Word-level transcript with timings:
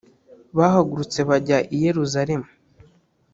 bahagurutse 0.57 1.19
bajya 1.29 1.57
i 1.75 1.77
yeluzaremu. 1.83 2.49